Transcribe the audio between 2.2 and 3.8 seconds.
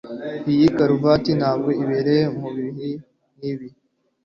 mubihe nkibi.